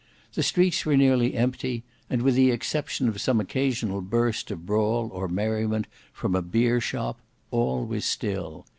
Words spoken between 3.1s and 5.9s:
some occasional burst of brawl or merriment